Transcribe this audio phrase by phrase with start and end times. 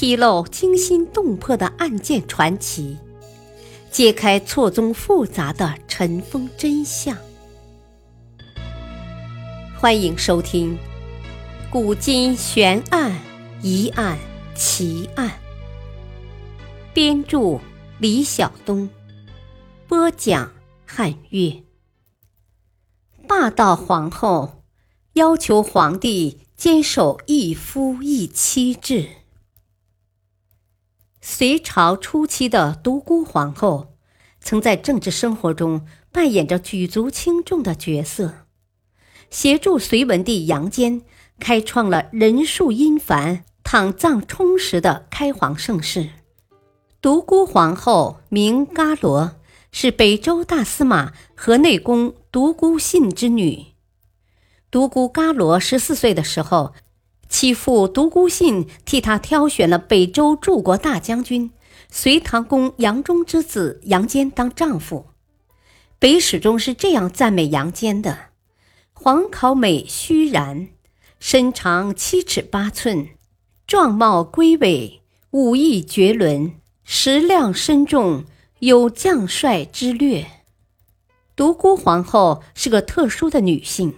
[0.00, 2.96] 披露惊心动魄的案件传奇，
[3.90, 7.16] 揭开错综复杂的尘封真相。
[9.76, 10.72] 欢迎收听
[11.68, 13.20] 《古今悬案、
[13.60, 14.16] 疑案、
[14.54, 15.28] 奇案》，
[16.94, 17.58] 编著
[17.98, 18.88] 李晓东，
[19.88, 20.52] 播讲
[20.86, 21.64] 汉月。
[23.26, 24.62] 霸道皇后
[25.14, 29.08] 要求皇帝坚守一夫一妻制。
[31.30, 33.88] 隋朝初期的独孤皇后，
[34.40, 38.46] 曾在政治生活中扮演着举足轻重的角色，
[39.28, 41.02] 协助隋文帝杨坚
[41.38, 46.08] 开创了人数殷繁、躺葬充实的开皇盛世。
[47.02, 49.36] 独孤皇后名伽罗，
[49.70, 53.66] 是北周大司马河内公独孤信之女。
[54.70, 56.72] 独孤伽罗十四岁的时候。
[57.28, 61.50] 其父独孤信替他挑选了北周柱国大将军
[61.90, 65.06] 隋唐公杨忠之子杨坚当丈夫。
[65.98, 68.18] 北史中是这样赞美杨坚的
[68.94, 70.68] ：“黄考美须髯，
[71.18, 73.08] 身长七尺八寸，
[73.66, 76.52] 状貌龟尾，武艺绝伦，
[76.84, 78.24] 食量深重，
[78.60, 80.26] 有将帅之略。”
[81.36, 83.94] 独孤皇后是个特殊的女性。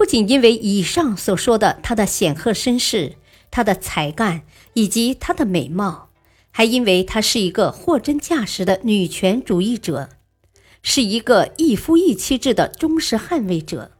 [0.00, 3.16] 不仅因为以上所说的她的显赫身世、
[3.50, 6.08] 她的才干以及她的美貌，
[6.50, 10.08] 还因为她是一个货真价实的女权主义者，
[10.82, 13.90] 是一个一夫一妻制的忠实捍卫者。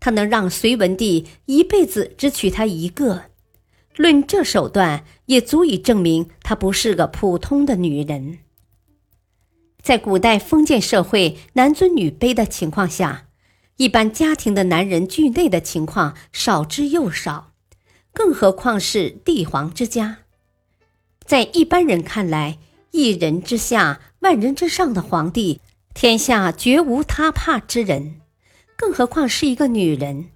[0.00, 3.24] 她能让隋文帝一辈子只娶她一个，
[3.96, 8.38] 论这手段，也足以证明她不是个普通的女人。
[9.82, 13.27] 在古代封建社会男尊女卑的情况下。
[13.78, 17.52] 一般家庭的男人惧内的情况少之又少，
[18.12, 20.18] 更何况是帝皇之家。
[21.24, 22.58] 在一般人看来，
[22.90, 25.60] 一人之下，万人之上的皇帝，
[25.94, 28.20] 天下绝无他怕之人。
[28.76, 30.30] 更何况是一个女人，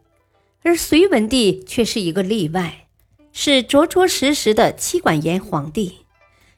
[0.63, 2.87] 而隋文帝却是一个例外，
[3.33, 6.07] 是着着实实的妻管严皇帝。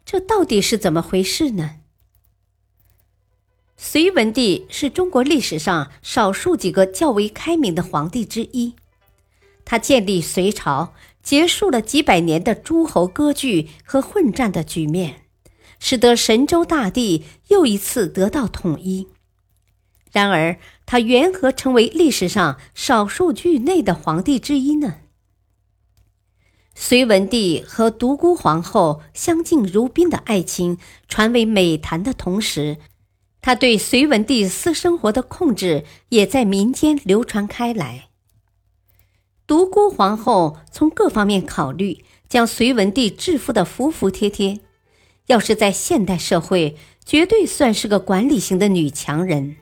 [0.04, 1.76] 这到底是怎么回事呢？
[3.76, 8.74] 隋文帝是中国历史上少数几个较为开明的皇帝之一，
[9.64, 15.22] 他建立隋朝，结束了几百年的诸侯割据和混战的局面，
[15.80, 19.08] 使得神州大地又一次得到统一。
[20.12, 24.98] 然而，他缘何成为历史上少数惧内的皇帝之一呢？
[26.76, 32.78] 隋文帝和独孤皇后相敬如宾的爱情传为美谈的同时，
[33.44, 38.09] 他对隋文帝私生活的控制也在民间流传开来。
[39.47, 44.60] 独孤皇后从各方面考虑，将隋文帝制服的服服帖帖。
[45.27, 49.56] 要是在现代社会，绝对算是个管理型的女强人。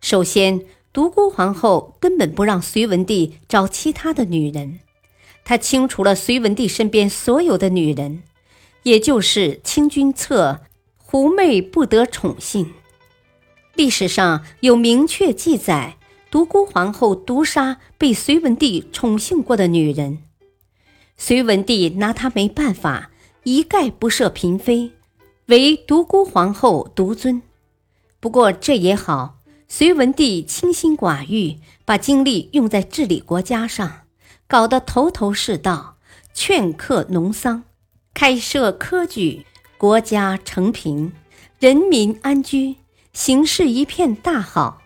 [0.00, 4.80] 首先，独孤皇后根本不让隋文帝找其他的女人，
[5.44, 8.24] 她清除了隋文帝身边所有的女人，
[8.82, 10.62] 也就是清君侧。
[11.14, 12.74] 狐媚不得宠幸，
[13.74, 15.96] 历史上有明确记载，
[16.28, 20.24] 独孤皇后毒杀被隋文帝宠幸过的女人，
[21.16, 23.12] 隋文帝拿她没办法，
[23.44, 24.90] 一概不赦嫔妃，
[25.46, 27.40] 唯独孤皇后独尊。
[28.18, 29.36] 不过这也好，
[29.68, 34.00] 隋文帝清心寡欲，把精力用在治理国家上，
[34.48, 35.96] 搞得头头是道，
[36.34, 37.62] 劝课农桑，
[38.12, 39.46] 开设科举。
[39.76, 41.12] 国家承平，
[41.58, 42.76] 人民安居，
[43.12, 44.82] 形势一片大好。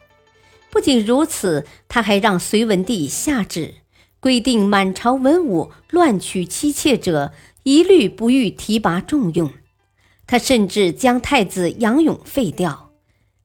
[0.71, 3.75] 不仅如此，他还让隋文帝下旨
[4.21, 7.33] 规定，满朝文武乱娶妻妾者，
[7.63, 9.51] 一律不予提拔重用。
[10.27, 12.91] 他甚至将太子杨勇废掉，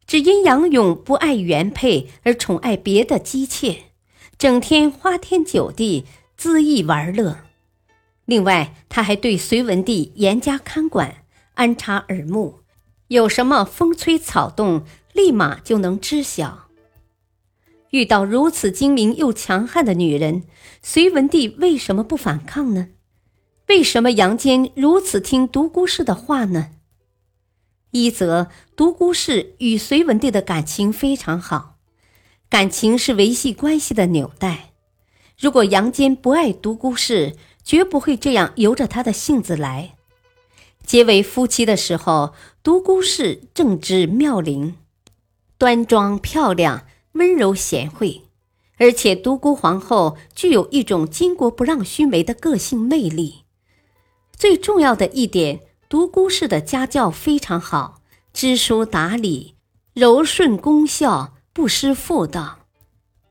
[0.05, 3.83] 只因杨勇不爱原配而宠爱别的姬妾，
[4.37, 6.05] 整天花天酒地，
[6.37, 7.39] 恣意玩乐。
[8.25, 11.22] 另外，他还对隋文帝严加看管。
[11.55, 12.59] 安插耳目，
[13.07, 14.83] 有什么风吹草动，
[15.13, 16.67] 立马就能知晓。
[17.91, 20.43] 遇到如此精明又强悍的女人，
[20.81, 22.89] 隋文帝为什么不反抗呢？
[23.67, 26.71] 为什么杨坚如此听独孤氏的话呢？
[27.91, 31.77] 一则独孤氏与隋文帝的感情非常好，
[32.49, 34.71] 感情是维系关系的纽带。
[35.39, 39.95] 如果杨坚不爱独孤氏，绝不会这样由着他的性子来。
[40.85, 44.75] 结为夫妻的时候，独孤氏正值妙龄，
[45.57, 48.23] 端庄漂亮，温柔贤惠，
[48.77, 53.43] 而且独孤皇后具有一种巾帼不让须眉的个性魅力。
[54.35, 58.01] 最重要的一点，独孤氏的家教非常好，
[58.33, 59.55] 知书达理，
[59.93, 62.59] 柔顺恭孝，不失妇道。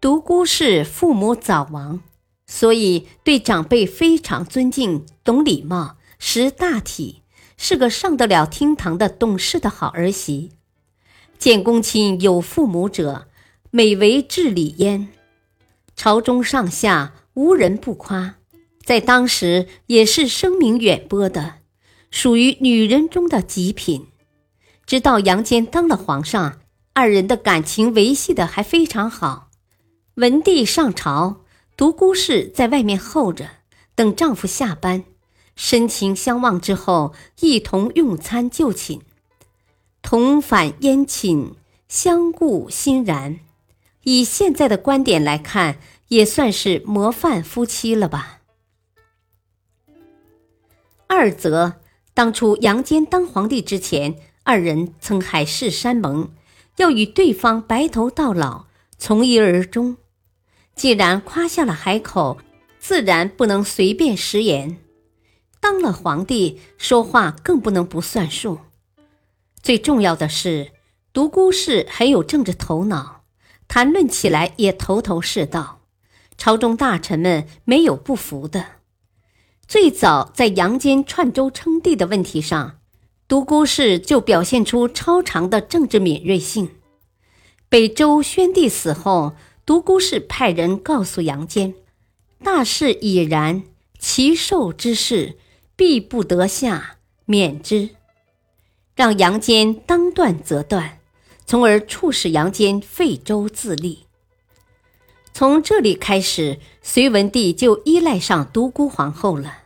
[0.01, 2.01] 独孤氏父母早亡，
[2.47, 7.22] 所以对长辈非常尊敬，懂礼貌，识大体，
[7.65, 10.51] 是个上得了厅堂的懂事的好儿媳。
[11.39, 13.29] 见公卿有父母者，
[13.71, 15.11] 美为至礼焉。
[15.95, 18.35] 朝中上下无人不夸，
[18.85, 21.59] 在当时也是声名远播的，
[22.11, 24.09] 属于女人中的极品。
[24.85, 26.59] 直到杨坚当了皇上，
[26.95, 29.51] 二人的感情维系的还非常好。
[30.17, 31.45] 文帝上朝，
[31.77, 33.49] 独孤氏在外面候着，
[33.95, 35.05] 等丈夫下班，
[35.65, 39.01] 深情相望之后，一同用餐就寝，
[40.03, 41.53] 同返燕寝，
[41.87, 43.39] 相顾欣然。
[44.03, 45.79] 以现在的观点来看，
[46.09, 48.41] 也算是模范夫妻了吧。
[51.07, 51.75] 二则，
[52.13, 56.33] 当初杨坚当皇帝之前，二人曾海誓山盟，
[56.79, 58.65] 要与对方白头到老，
[58.99, 59.97] 从一而终。
[60.75, 62.39] 既然夸下了海口，
[62.81, 64.79] 自然不能随便食言。
[65.63, 68.59] 当了皇帝，说话更不能不算数。
[69.63, 70.73] 最重要的是，
[71.13, 73.23] 独孤氏很有政治头脑，
[73.69, 75.83] 谈论起来也头头是道，
[76.37, 78.67] 朝中大臣们没有不服的。
[79.69, 82.81] 最早在杨坚篡州称帝的问题上，
[83.29, 86.71] 独孤氏就表现出超常的政治敏锐性。
[87.69, 89.35] 北周宣帝死后。
[89.65, 91.73] 独孤氏派人告诉杨坚
[92.43, 93.63] ：“大事已然，
[93.97, 95.37] 其寿之事
[95.77, 97.91] 必不得下，免之。”
[98.95, 100.99] 让杨坚当断则断，
[101.47, 104.05] 从而促使杨坚废周自立。
[105.33, 109.61] 从这里开始，隋文帝就依赖上独孤皇后了，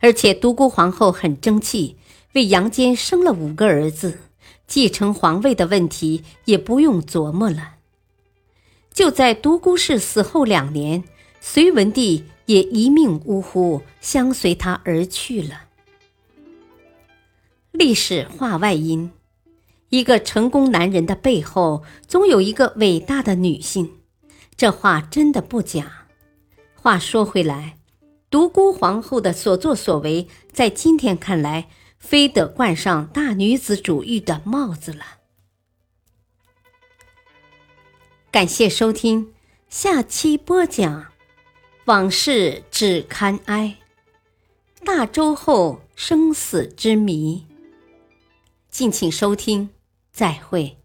[0.00, 1.96] 而且独孤皇后很争气，
[2.34, 4.18] 为杨坚生了五个儿子，
[4.66, 7.76] 继承皇位的问题也不用琢磨了。
[8.92, 11.04] 就在独孤氏死后两年，
[11.40, 15.62] 隋文帝也一命呜呼，相随他而去了。
[17.72, 19.10] 历史话外音：
[19.88, 23.96] 一个成功男人的背后，总有一个伟大的女性。
[24.56, 26.06] 这话真的不假。
[26.74, 27.78] 话说回来，
[28.28, 35.18] 独孤皇后的所作所为，在今天看来，非得冠上大女子主义的帽子了。
[38.30, 39.32] 感谢收听，
[39.68, 41.06] 下期播讲
[41.90, 43.76] 往事只堪哀，
[44.84, 47.44] 大周后生死之谜。
[48.70, 49.70] 敬请收听，
[50.12, 50.79] 再会。